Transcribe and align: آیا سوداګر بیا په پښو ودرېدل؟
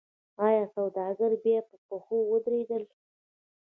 آیا 0.45 0.63
سوداګر 0.75 1.31
بیا 1.43 1.59
په 1.69 1.75
پښو 1.87 2.17
ودرېدل؟ 2.31 2.83